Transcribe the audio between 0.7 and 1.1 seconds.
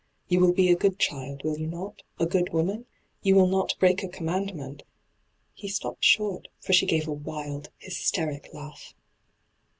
a good